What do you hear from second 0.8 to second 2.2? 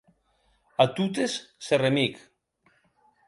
A totes se remic.